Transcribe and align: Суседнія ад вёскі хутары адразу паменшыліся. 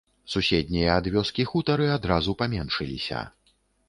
Суседнія 0.35 0.95
ад 1.01 1.09
вёскі 1.15 1.45
хутары 1.51 1.85
адразу 1.97 2.35
паменшыліся. 2.39 3.21